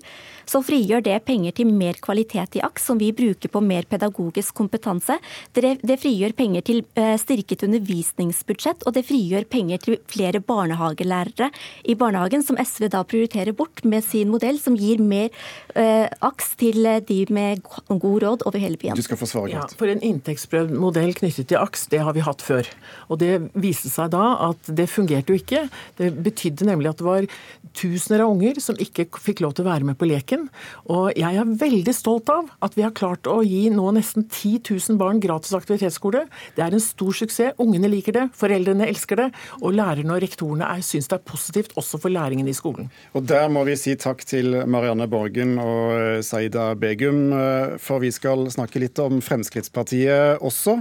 så 0.49 0.63
frigjør 0.65 1.05
det 1.05 1.19
penger 1.29 1.55
til 1.59 1.71
mer 1.71 1.99
kvalitet 2.03 2.59
i 2.59 2.63
AKS, 2.65 2.89
som 2.91 3.01
vi 3.01 3.11
bruker 3.17 3.53
på 3.53 3.63
mer 3.65 3.87
pedagogisk 3.89 4.57
kompetanse. 4.59 5.19
Det, 5.53 5.77
det 5.85 5.99
frigjør 6.01 6.35
penger 6.39 6.65
til 6.67 6.83
eh, 6.99 7.15
styrket 7.21 7.67
undervisningsbudsjett, 7.67 8.87
og 8.89 8.97
det 8.97 9.05
frigjør 9.09 9.49
penger 9.51 9.83
til 9.85 9.99
flere 10.09 10.41
barnehagelærere 10.45 11.51
i 11.89 11.97
barnehagen, 11.99 12.45
som 12.47 12.59
SV 12.61 12.89
da 12.95 13.05
prioriterer 13.09 13.57
bort 13.57 13.85
med 13.85 14.05
sin 14.07 14.33
modell, 14.33 14.61
som 14.63 14.77
gir 14.79 15.03
mer 15.03 15.29
eh, 15.75 16.07
AKS 16.25 16.55
til 16.61 16.89
de 17.09 17.21
med 17.35 17.63
god 17.89 18.23
råd 18.25 18.47
over 18.49 18.63
hele 18.63 18.81
byen. 18.81 18.97
Du 18.99 19.05
skal 19.05 19.21
få 19.21 19.29
svare 19.29 19.53
godt. 19.53 19.75
Ja, 19.75 19.81
for 19.81 19.93
en 19.93 20.03
inntektsprøvd 20.05 20.75
modell 20.79 21.13
knyttet 21.19 21.51
til 21.51 21.61
AKS 21.61 21.89
det 21.93 22.03
har 22.05 22.17
vi 22.17 22.25
hatt 22.25 22.45
før. 22.45 22.69
Og 23.09 23.21
det 23.21 23.35
viste 23.59 23.91
seg 23.93 24.13
da 24.15 24.25
at 24.49 24.73
det 24.79 24.89
fungerte 24.91 25.35
jo 25.35 25.41
ikke. 25.41 25.67
Det 26.01 26.11
betydde 26.25 26.69
nemlig 26.69 26.93
at 26.93 27.03
det 27.03 27.09
var 27.09 27.29
tusener 27.77 28.25
av 28.25 28.33
unger 28.33 28.61
som 28.63 28.79
ikke 28.81 29.09
fikk 29.21 29.43
lov 29.45 29.57
til 29.57 29.67
å 29.67 29.71
være 29.71 29.87
med 29.89 29.99
på 29.99 30.09
leken 30.09 30.38
regjeringen. 30.39 30.49
Og 30.89 31.13
jeg 31.19 31.37
er 31.39 31.53
veldig 31.61 31.95
stolt 31.95 32.31
av 32.33 32.49
at 32.65 32.77
vi 32.77 32.85
har 32.85 32.95
klart 32.97 33.27
å 33.27 33.41
gi 33.45 33.69
nå 33.71 33.91
nesten 33.93 34.27
10 34.29 34.63
000 34.71 34.99
barn 34.99 35.21
gratis 35.21 35.55
aktivitetsskole. 35.57 36.27
Det 36.57 36.65
er 36.65 36.73
en 36.73 36.83
stor 36.83 37.13
suksess. 37.13 37.57
Ungene 37.59 37.89
liker 37.91 38.13
det, 38.13 38.27
foreldrene 38.37 38.89
elsker 38.89 39.17
det, 39.21 39.29
og 39.63 39.75
lærerne 39.77 40.17
og 40.17 40.23
rektorene 40.23 40.67
syns 40.83 41.09
det 41.09 41.19
er 41.19 41.27
positivt 41.27 41.75
også 41.79 42.01
for 42.01 42.13
læringen 42.13 42.49
i 42.49 42.57
skolen. 42.57 42.91
Og 43.15 43.27
Der 43.29 43.49
må 43.49 43.65
vi 43.65 43.77
si 43.77 43.95
takk 43.97 44.25
til 44.27 44.65
Marianne 44.67 45.09
Borgen 45.09 45.59
og 45.59 46.25
Saida 46.25 46.75
Begum, 46.75 47.33
for 47.81 48.03
vi 48.03 48.11
skal 48.15 48.49
snakke 48.51 48.81
litt 48.83 48.99
om 49.03 49.21
Fremskrittspartiet 49.25 50.43
også. 50.45 50.79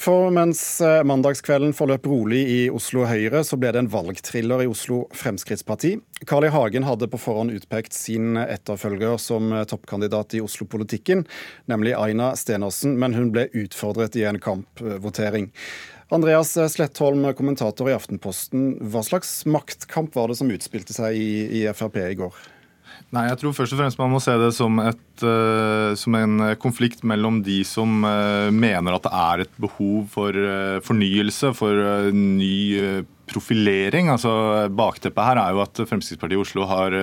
For 0.00 0.30
mens 0.32 0.80
mandagskvelden 0.80 1.74
forløp 1.76 2.06
rolig 2.08 2.42
i 2.48 2.60
Oslo 2.72 3.04
Høyre, 3.08 3.42
så 3.44 3.58
ble 3.60 3.72
det 3.74 3.84
en 3.84 3.92
valgthriller 3.92 4.64
i 4.64 4.70
Oslo 4.70 5.04
Fremskrittsparti. 5.16 5.96
Carl 6.26 6.44
I. 6.44 6.50
Hagen 6.52 6.84
hadde 6.84 7.08
på 7.08 7.20
forhånd 7.20 7.54
utpekt 7.54 7.96
sin 7.96 8.36
etterfølger 8.36 9.16
som 9.20 9.52
toppkandidat 9.68 10.34
i 10.36 10.42
Oslo-politikken, 10.44 11.24
nemlig 11.70 11.94
Aina 11.96 12.34
Stenersen, 12.36 12.98
men 13.00 13.16
hun 13.16 13.32
ble 13.32 13.46
utfordret 13.56 14.18
i 14.20 14.26
en 14.28 14.40
kampvotering. 14.42 15.48
Andreas 16.10 16.56
Slettholm, 16.72 17.28
kommentator 17.38 17.88
i 17.88 17.94
Aftenposten. 17.94 18.72
Hva 18.92 19.04
slags 19.06 19.44
maktkamp 19.46 20.16
var 20.18 20.28
det 20.28 20.40
som 20.40 20.50
utspilte 20.50 20.96
seg 20.96 21.14
i, 21.16 21.30
i 21.62 21.68
Frp 21.70 22.00
i 22.02 22.16
går? 22.18 22.40
Nei, 23.14 23.24
jeg 23.26 23.38
tror 23.40 23.54
først 23.54 23.74
og 23.74 23.80
fremst 23.80 23.98
man 23.98 24.12
må 24.12 24.20
se 24.22 24.34
det 24.38 24.50
som, 24.54 24.76
et, 24.82 25.22
uh, 25.24 25.96
som 25.98 26.14
en 26.18 26.42
konflikt 26.62 27.02
mellom 27.06 27.40
de 27.46 27.60
som 27.66 28.04
uh, 28.06 28.50
mener 28.54 28.94
at 28.94 29.06
det 29.06 29.14
er 29.20 29.44
et 29.44 29.56
behov 29.62 30.04
for 30.12 30.34
uh, 30.34 30.78
fornyelse, 30.86 31.50
for 31.58 32.10
ny 32.14 32.52
profilering. 33.30 34.10
altså 34.12 34.68
Bakteppet 34.74 35.26
her 35.30 35.40
er 35.40 35.54
jo 35.54 35.62
at 35.64 35.82
Fremskrittspartiet 35.86 36.38
i 36.38 36.42
Oslo 36.42 36.66
har 36.68 36.96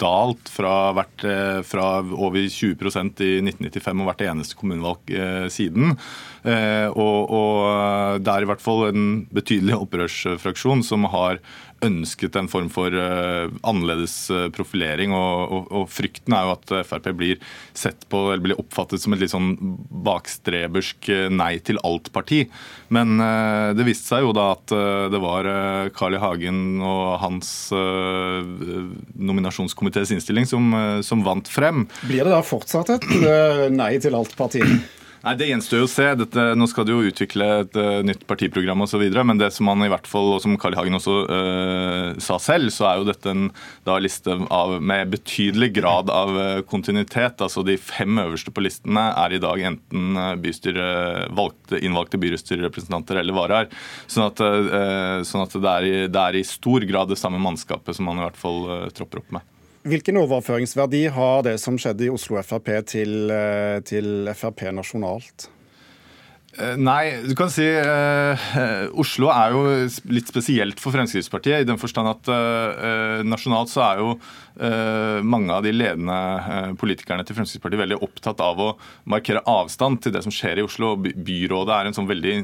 dalt 0.00 0.50
fra, 0.52 0.74
vært, 0.96 1.26
fra 1.66 1.88
over 2.04 2.38
20% 2.44 3.24
i 3.24 3.32
1995 3.42 4.02
og 4.02 4.10
hvert 4.10 4.26
eneste 4.28 4.58
kommunevalg 4.60 5.14
siden. 5.52 5.96
Og, 6.46 7.32
og 7.40 8.20
det 8.22 8.32
er 8.32 8.44
i 8.44 8.50
hvert 8.52 8.62
fall 8.62 8.88
en 8.90 9.06
betydelig 9.34 9.80
opprørsfraksjon 9.80 10.84
som 10.86 11.08
har 11.10 11.40
ønsket 11.84 12.36
en 12.38 12.48
form 12.48 12.70
for 12.72 12.94
uh, 12.94 13.50
annerledes 13.66 14.30
uh, 14.32 14.48
profilering. 14.54 15.12
Og, 15.16 15.52
og, 15.52 15.66
og, 15.70 15.88
frykten 15.92 16.32
er 16.36 16.42
jo 16.46 16.52
at 16.54 16.66
Frp 16.88 17.06
blir 17.16 17.36
sett 17.76 18.06
på, 18.10 18.18
eller 18.32 18.44
blir 18.48 18.60
oppfattet 18.60 19.00
som 19.02 19.12
et 19.14 19.20
litt 19.22 19.34
sånn 19.34 19.50
bakstrebersk 20.06 21.10
nei 21.32 21.58
til 21.64 21.78
alt-parti. 21.86 22.40
Men 22.94 23.08
det 23.76 23.84
viste 23.86 24.06
seg 24.12 24.20
jo 24.22 24.32
da 24.36 24.44
at 24.54 24.66
det 25.12 25.20
var 25.22 25.42
Carl 25.96 26.14
I. 26.14 26.18
Hagen 26.22 26.80
og 26.80 27.18
hans 27.22 27.48
nominasjonskomités 27.72 30.10
innstilling 30.14 30.46
som, 30.48 30.62
som, 31.06 31.24
vant 31.26 31.48
frem. 31.50 31.78
Blir 32.06 32.24
det 32.24 32.32
da 32.34 32.42
fortsatt 32.46 32.88
et 32.96 33.06
nei 33.74 33.94
til 34.02 34.14
alt-parti? 34.18 34.62
Nei, 35.26 35.32
Det 35.34 35.48
gjenstår 35.48 35.80
jo 35.80 35.86
å 35.88 35.90
se. 35.90 36.04
Dette, 36.20 36.42
nå 36.54 36.68
skal 36.70 36.84
du 36.86 36.92
jo 36.92 37.08
utvikle 37.08 37.46
et 37.64 37.74
uh, 37.74 37.98
nytt 38.06 38.22
partiprogram 38.30 38.84
osv. 38.84 39.02
Men 39.26 39.40
det 39.40 39.48
som 39.56 39.66
han 39.72 39.82
i 39.82 39.88
hvert 39.90 40.06
fall, 40.06 40.36
og 40.36 40.42
som 40.44 40.54
Carl. 40.54 40.76
Hagen 40.78 40.98
også 40.98 41.16
uh, 41.26 42.10
sa 42.22 42.36
selv, 42.42 42.70
så 42.70 42.86
er 42.86 43.00
jo 43.00 43.08
dette 43.08 43.32
en 43.32 43.48
da, 43.88 43.96
liste 44.02 44.36
av, 44.54 44.76
med 44.78 45.10
betydelig 45.16 45.72
grad 45.80 46.12
av 46.14 46.30
uh, 46.36 46.60
kontinuitet. 46.70 47.42
Altså 47.42 47.64
De 47.66 47.74
fem 47.80 48.22
øverste 48.22 48.54
på 48.54 48.62
listene 48.62 49.08
er 49.24 49.34
i 49.34 49.42
dag 49.42 49.64
enten 49.72 50.22
bystyre, 50.44 50.86
valgte, 51.34 51.82
innvalgte 51.82 52.22
bystyrerepresentanter 52.22 53.18
eller 53.18 53.34
varaer. 53.34 53.74
Sånn 54.06 54.28
at, 54.28 54.38
sånn 55.26 55.42
at 55.42 55.58
det, 55.58 55.72
er 55.72 55.88
i, 55.88 55.94
det, 56.06 56.22
er 56.22 56.38
i, 56.38 56.46
stor 56.46 56.86
grad 56.86 57.10
det 57.10 57.18
samme 57.18 57.42
mannskapet 57.42 57.98
som 57.98 58.12
han 58.12 58.22
i 58.22 58.26
hvert 58.28 58.38
fall 58.38 58.62
tropper 58.94 59.24
opp 59.24 59.38
med. 59.40 59.55
Hvilken 59.86 60.18
overføringsverdi 60.18 61.04
har 61.14 61.44
det 61.46 61.58
som 61.62 61.76
skjedde 61.78 62.08
i 62.08 62.10
Oslo 62.10 62.40
Frp 62.42 62.72
til, 62.90 63.30
eh, 63.30 63.78
til 63.86 64.26
Frp 64.34 64.64
nasjonalt? 64.74 65.46
Eh, 66.56 66.74
nei, 66.80 67.20
du 67.22 67.34
kan 67.36 67.50
si 67.52 67.66
eh, 67.68 68.46
Oslo 68.96 69.28
er 69.30 69.52
jo 69.52 69.62
litt 70.10 70.30
spesielt 70.32 70.80
for 70.82 70.94
Fremskrittspartiet. 70.96 71.62
I 71.62 71.68
den 71.68 71.78
forstand 71.78 72.10
at 72.10 72.32
eh, 72.32 73.22
nasjonalt 73.28 73.70
så 73.70 73.84
er 73.84 74.02
jo 74.02 74.10
eh, 74.16 75.22
mange 75.22 75.52
av 75.52 75.62
de 75.66 75.74
ledende 75.76 76.18
eh, 76.40 76.72
politikerne 76.80 77.26
til 77.28 77.38
Fremskrittspartiet 77.38 77.84
veldig 77.84 78.00
opptatt 78.08 78.42
av 78.42 78.62
å 78.62 78.72
markere 79.12 79.44
avstand 79.46 80.02
til 80.02 80.16
det 80.16 80.24
som 80.26 80.34
skjer 80.34 80.62
i 80.62 80.66
Oslo. 80.66 80.96
Byrådet 80.98 81.76
er 81.76 81.90
en 81.90 81.98
sånn 82.00 82.10
veldig 82.10 82.36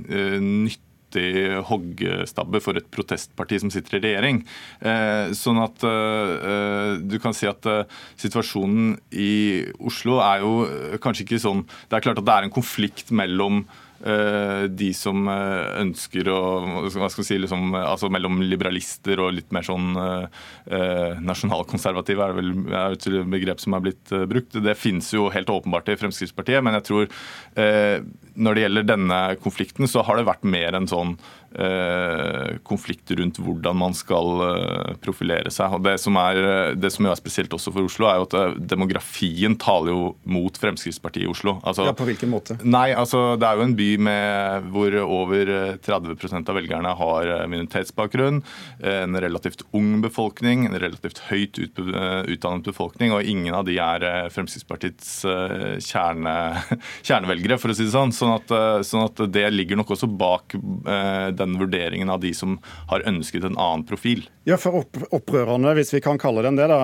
nyttig 0.45 0.92
kraftig 1.12 1.62
hoggstabbe 1.69 2.61
for 2.61 2.76
et 2.76 2.88
protestparti 2.90 3.61
som 3.61 3.71
sitter 3.71 3.99
i 3.99 4.02
regjering. 4.02 4.42
Eh, 4.81 5.33
sånn 5.33 5.61
at 5.62 5.83
eh, 5.85 6.99
du 7.02 7.19
kan 7.21 7.35
si 7.35 7.47
at 7.47 7.64
eh, 7.66 7.85
situasjonen 8.16 8.99
i 9.12 9.64
Oslo 9.81 10.21
er 10.21 10.42
jo 10.42 10.99
kanskje 11.02 11.25
ikke 11.26 11.42
sånn 11.42 11.64
Det 11.88 11.97
er 11.97 12.02
klart 12.04 12.19
at 12.19 12.26
det 12.26 12.35
er 12.35 12.45
en 12.47 12.54
konflikt 12.54 13.11
mellom 13.11 13.64
Eh, 13.64 13.92
de 14.03 14.89
som 14.97 15.29
eh, 15.31 15.81
ønsker 15.83 16.29
å 16.33 16.41
hva 16.91 17.11
skal 17.13 17.27
si, 17.27 17.39
liksom, 17.39 17.75
altså 17.79 18.11
Mellom 18.13 18.41
liberalister 18.43 19.21
og 19.23 19.37
litt 19.37 19.53
mer 19.55 19.67
sånn 19.67 19.95
eh, 19.99 21.21
nasjonalkonservative 21.23 22.25
er 22.25 22.33
det 22.33 22.41
vel 22.41 22.51
et 22.93 23.07
begrep 23.33 23.63
som 23.63 23.77
er 23.77 23.85
blitt 23.87 24.15
brukt. 24.31 24.59
Det 24.59 24.75
finnes 24.79 25.13
jo 25.15 25.29
helt 25.33 25.53
åpenbart 25.53 25.93
i 25.93 25.99
Fremskrittspartiet, 26.01 26.63
men 26.65 26.79
jeg 26.79 26.89
tror 26.89 27.09
når 28.33 28.57
det 28.57 28.63
gjelder 28.65 28.87
denne 28.89 29.21
konflikten, 29.43 29.89
så 29.91 30.03
har 30.07 30.19
det 30.19 30.27
vært 30.29 30.47
mer 30.49 30.77
en 30.77 30.89
sånn 30.89 31.17
Eh, 31.53 32.57
konflikter 32.65 33.19
rundt 33.21 33.37
hvordan 33.37 33.77
man 33.77 33.93
skal 33.93 34.41
eh, 34.47 34.93
profilere 35.05 35.51
seg. 35.53 35.75
Og 35.77 35.83
Det 35.85 35.99
som 36.01 36.17
er, 36.17 36.39
det 36.81 36.89
som 36.95 37.05
er 37.05 37.19
spesielt 37.19 37.53
også 37.53 37.75
for 37.75 37.85
Oslo, 37.85 38.09
er 38.09 38.21
jo 38.21 38.27
at 38.31 38.37
eh, 38.39 38.55
demografien 38.73 39.57
taler 39.61 39.93
jo 39.93 40.07
mot 40.25 40.57
Fremskrittspartiet 40.57 41.27
i 41.27 41.29
Oslo. 41.29 41.59
Altså, 41.61 41.85
ja, 41.91 41.93
På 41.97 42.07
hvilken 42.09 42.33
måte? 42.33 42.57
Nei, 42.65 42.95
altså 42.97 43.37
Det 43.37 43.49
er 43.49 43.61
jo 43.61 43.67
en 43.67 43.77
by 43.77 43.91
med, 44.09 44.71
hvor 44.73 44.97
over 45.03 45.53
30% 45.85 46.49
av 46.49 46.57
velgerne 46.57 46.95
har 47.03 47.33
minoritetsbakgrunn. 47.53 48.41
En 48.93 49.21
relativt 49.21 49.67
ung 49.77 50.01
befolkning, 50.05 50.65
en 50.71 50.79
relativt 50.81 51.21
høyt 51.29 51.61
utdannet 51.61 52.65
befolkning. 52.65 53.13
Og 53.13 53.29
ingen 53.29 53.53
av 53.57 53.67
de 53.69 53.77
er 53.83 54.33
Fremskrittspartiets 54.33 55.13
kjerne, 55.85 56.35
kjernevelgere, 57.09 57.61
for 57.61 57.75
å 57.75 57.77
si 57.77 57.87
det 57.91 57.95
sånn. 57.95 58.17
Sånn 58.17 58.35
at, 58.39 58.57
sånn 58.89 59.05
at 59.05 59.25
det 59.35 59.45
ligger 59.53 59.81
nok 59.81 59.93
også 59.97 60.09
bak 60.09 60.57
den 61.43 61.59
vurderingen 61.61 62.11
av 62.13 62.23
de 62.23 62.33
som 62.37 62.59
har 62.91 63.05
ønsket 63.09 63.45
en 63.45 63.59
annen 63.59 63.85
profil. 63.89 64.25
Ja, 64.49 64.57
for 64.59 64.81
opp 64.81 64.97
Opprørerne, 65.15 65.71
hvis 65.77 65.93
vi 65.95 66.01
kan 66.03 66.19
kalle 66.19 66.43
dem 66.43 66.57
det, 66.59 66.67
da, 66.71 66.79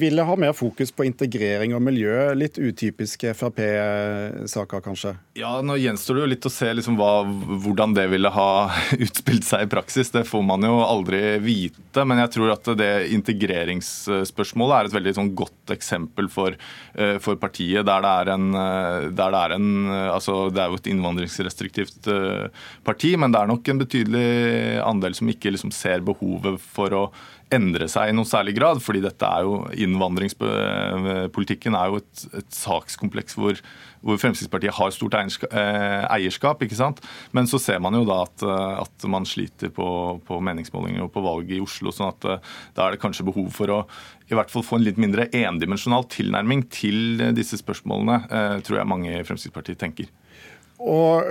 ville 0.00 0.24
ha 0.24 0.36
mer 0.38 0.54
fokus 0.56 0.92
på 0.94 1.04
integrering 1.04 1.74
og 1.76 1.82
miljø. 1.84 2.30
Litt 2.38 2.56
utypiske 2.56 3.34
Frp-saker, 3.36 4.80
kanskje? 4.84 5.14
Ja, 5.36 5.58
Nå 5.64 5.76
gjenstår 5.80 6.16
det 6.16 6.24
jo 6.24 6.30
litt 6.30 6.48
å 6.48 6.52
se 6.52 6.70
liksom 6.72 6.96
hva, 6.96 7.24
hvordan 7.64 7.92
det 7.96 8.06
ville 8.12 8.32
ha 8.32 8.48
utspilt 9.04 9.44
seg 9.44 9.66
i 9.66 9.70
praksis. 9.74 10.12
Det 10.14 10.24
får 10.28 10.44
man 10.46 10.64
jo 10.64 10.78
aldri 10.84 11.20
vite. 11.44 12.06
Men 12.06 12.22
jeg 12.24 12.32
tror 12.38 12.54
at 12.54 12.72
det 12.80 12.92
integreringsspørsmålet 13.18 14.76
er 14.76 14.88
et 14.88 14.96
veldig 14.96 15.14
sånn, 15.18 15.32
godt 15.36 15.74
eksempel 15.74 16.30
for, 16.32 16.56
eh, 16.94 17.16
for, 17.20 17.40
partiet. 17.40 17.84
Der 17.84 18.04
det 18.04 18.14
er 18.22 18.32
en, 18.38 18.48
eh, 18.54 19.10
der 19.12 19.36
det 19.36 19.42
er 19.42 19.56
en 19.58 19.70
altså 20.14 20.48
Det 20.54 20.62
er 20.62 20.72
jo 20.72 20.80
et 20.80 20.90
innvandringsrestriktivt 20.92 22.08
eh, 22.08 22.64
parti, 22.86 23.14
men 23.20 23.34
det 23.34 23.42
er 23.42 23.52
nok 23.54 23.70
en 23.70 23.80
betydelig 23.80 24.26
andel 24.84 25.16
som 25.16 25.30
ikke 25.32 25.54
liksom 25.54 25.72
ser 25.74 26.04
behovet 26.04 26.60
for 26.74 26.94
å 26.98 27.04
endre 27.54 27.86
seg 27.90 28.10
i 28.10 28.14
noen 28.16 28.28
særlig 28.28 28.54
grad. 28.56 28.80
fordi 28.82 29.00
dette 29.04 29.26
er 29.26 29.44
jo 29.46 29.64
Innvandringspolitikken 29.84 31.76
er 31.78 31.90
jo 31.90 32.00
et, 32.00 32.24
et 32.40 32.56
sakskompleks 32.56 33.36
hvor, 33.38 33.58
hvor, 34.02 34.18
Fremskrittspartiet 34.20 34.74
har 34.74 34.94
stort 34.94 35.14
eh, 35.18 36.04
eierskap. 36.08 36.62
ikke 36.64 36.78
sant? 36.78 37.02
Men 37.32 37.46
så 37.50 37.60
ser 37.62 37.78
man 37.84 37.94
jo 37.98 38.04
da 38.08 38.22
at, 38.24 38.46
at 38.84 39.08
man 39.10 39.28
sliter 39.28 39.72
på, 39.74 39.88
på, 40.26 40.40
meningsmålinger 40.44 41.06
og 41.06 41.12
på 41.14 41.24
valget 41.24 41.58
i 41.58 41.62
Oslo. 41.64 41.92
sånn 41.94 42.12
at 42.12 42.28
eh, 42.28 42.52
da 42.76 42.80
er 42.86 42.90
det 42.94 43.02
kanskje 43.04 43.28
behov 43.28 43.52
for 43.54 43.70
å 43.70 43.80
i 44.30 44.36
hvert 44.36 44.50
fall 44.52 44.64
få 44.64 44.78
en 44.78 44.86
litt 44.86 45.00
mindre 45.00 45.28
endimensjonal 45.36 46.06
tilnærming 46.08 46.64
til 46.72 47.20
disse 47.36 47.58
spørsmålene, 47.60 48.22
eh, 48.24 48.58
tror 48.64 48.80
jeg 48.80 48.90
mange 48.90 49.12
i 49.12 49.24
Fremskrittspartiet 49.26 49.82
tenker. 49.82 50.08
Og 50.82 51.28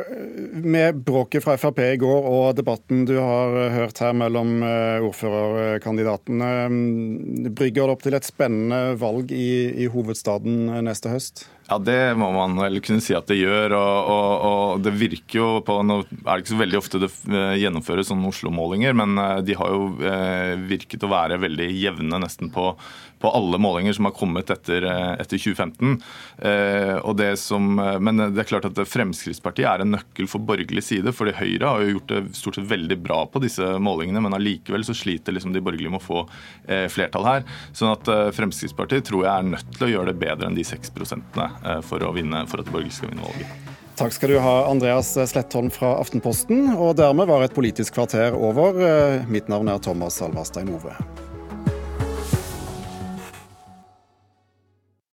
med 0.64 1.02
bråket 1.04 1.44
fra 1.44 1.58
Frp 1.60 1.82
i 1.84 1.98
går 2.00 2.28
og 2.30 2.56
debatten 2.58 3.04
du 3.10 3.18
har 3.20 3.58
hørt 3.74 4.00
her 4.00 4.16
mellom 4.16 4.64
eh, 4.64 5.04
ordførerkandidatene, 5.04 6.52
mm, 6.72 7.50
brygger 7.52 7.84
det 7.84 7.98
opp 7.98 8.06
til 8.06 8.18
et 8.18 8.28
spennende 8.28 8.96
valg 9.02 9.34
i, 9.36 9.84
i 9.84 9.90
hovedstaden 9.92 10.72
neste 10.88 11.12
høst? 11.12 11.46
Ja, 11.70 11.78
Det 11.80 12.16
må 12.20 12.28
man 12.36 12.58
vel 12.60 12.82
kunne 12.84 13.02
si 13.04 13.16
at 13.16 13.30
det 13.32 13.40
gjør. 13.40 13.78
og, 13.78 14.10
og, 14.12 14.34
og 14.48 14.84
det 14.84 14.94
virker 15.00 15.40
jo 15.40 15.48
på, 15.64 15.80
Nå 15.88 16.02
er 16.04 16.26
det 16.26 16.44
ikke 16.44 16.54
så 16.56 16.60
veldig 16.60 16.80
ofte 16.80 17.02
det 17.02 17.10
eh, 17.32 17.56
gjennomføres 17.64 18.12
sånne 18.12 18.30
Oslo-målinger, 18.34 18.96
men 19.00 19.16
eh, 19.22 19.40
de 19.48 19.56
har 19.58 19.72
jo 19.72 19.88
eh, 20.04 20.54
virket 20.68 21.06
å 21.08 21.12
være 21.14 21.40
veldig 21.40 21.70
jevne 21.72 22.20
nesten 22.20 22.52
på, 22.54 22.74
på 23.24 23.32
alle 23.32 23.60
målinger 23.64 23.96
som 23.96 24.10
har 24.10 24.16
kommet 24.18 24.52
etter, 24.52 24.84
etter 25.16 25.40
2015. 25.40 25.94
og 27.08 27.14
det 27.16 27.30
som, 27.40 27.78
Men 28.04 28.20
det 28.20 28.42
er 28.42 28.50
klart 28.50 28.66
at 28.68 28.82
Fremskrittspartiet 28.90 29.70
er 29.70 29.84
en 29.86 29.94
nøkkel 29.96 30.28
for 30.28 30.44
borgerlig 30.44 30.84
side. 30.84 31.14
fordi 31.16 31.32
Høyre 31.38 31.70
har 31.70 31.84
jo 31.86 31.94
gjort 31.94 32.12
det 32.12 32.36
stort 32.36 32.60
sett 32.60 32.68
veldig 32.68 32.98
bra 33.00 33.22
på 33.32 33.40
disse 33.40 33.64
målingene, 33.80 34.20
men 34.20 34.36
allikevel 34.36 34.84
så 34.84 34.96
sliter 34.98 35.38
liksom 35.38 35.56
de 35.56 35.64
borgerlige 35.64 35.94
med 35.94 36.04
å 36.04 36.08
få 36.10 36.26
flertall 36.92 37.30
her. 37.30 37.48
Sånn 37.72 37.94
at 37.96 38.12
Fremskrittspartiet 38.36 39.08
tror 39.08 39.24
jeg 39.24 39.32
er 39.32 39.52
nødt 39.54 39.72
til 39.78 39.88
å 39.88 39.94
gjøre 39.94 40.12
det 40.12 40.20
bedre 40.26 40.52
enn 40.52 40.60
de 40.60 40.68
6 40.68 40.92
prosentene 40.92 41.53
for, 41.86 42.04
vinne, 42.16 42.46
for 42.48 42.64
at 42.64 42.72
borgerlige 42.72 43.00
skal 43.00 43.14
vinne 43.14 43.28
valget. 43.28 43.64
Takk 43.96 44.14
skal 44.16 44.32
du 44.34 44.40
ha, 44.42 44.54
Andreas 44.72 45.12
Slettholm 45.30 45.70
fra 45.72 45.92
Aftenposten. 46.02 46.72
Og 46.74 46.96
dermed 46.98 47.30
var 47.30 47.46
et 47.46 47.54
politisk 47.54 47.94
kvarter 47.94 48.34
over. 48.34 48.80
Eh, 48.82 49.30
mitt 49.30 49.52
navn 49.54 49.70
er 49.70 49.78
Thomas 49.78 50.18
Salverstein 50.18 50.74
Ove. 50.74 50.98